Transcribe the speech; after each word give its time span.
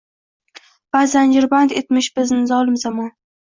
Va 0.95 1.01
zanjirband 1.11 1.77
etmish 1.83 2.09
bizni 2.17 2.41
zolim 2.55 2.81
zamon. 2.87 3.15